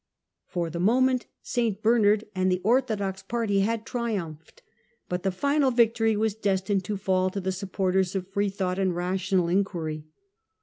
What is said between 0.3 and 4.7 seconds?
For the moment St Bernard and the orthodox party had triumphed,